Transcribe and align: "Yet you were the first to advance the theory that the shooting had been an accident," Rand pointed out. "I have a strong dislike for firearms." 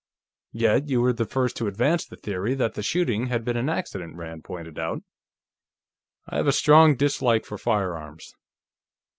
"Yet 0.53 0.89
you 0.89 0.99
were 1.01 1.13
the 1.13 1.25
first 1.27 1.55
to 1.57 1.67
advance 1.67 2.07
the 2.07 2.15
theory 2.15 2.55
that 2.55 2.73
the 2.73 2.81
shooting 2.81 3.27
had 3.27 3.45
been 3.45 3.55
an 3.55 3.69
accident," 3.69 4.15
Rand 4.15 4.43
pointed 4.43 4.79
out. 4.79 5.03
"I 6.27 6.37
have 6.37 6.47
a 6.47 6.51
strong 6.51 6.95
dislike 6.95 7.45
for 7.45 7.59
firearms." 7.59 8.33